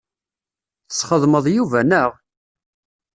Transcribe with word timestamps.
Tesxedmeḍ 0.89 1.45
Yuba, 1.55 1.79
naɣ? 1.83 2.11